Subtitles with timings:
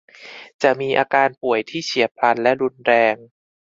[0.63, 3.15] จะมีอาการป่วยที่เฉียบพลันและรุนแรง